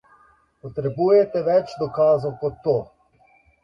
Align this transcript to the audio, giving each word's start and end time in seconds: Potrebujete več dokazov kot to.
Potrebujete 0.63 1.43
več 1.51 1.79
dokazov 1.85 2.37
kot 2.43 2.61
to. 2.67 2.77